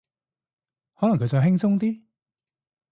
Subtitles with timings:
[0.95, 2.01] 可能佢想輕鬆啲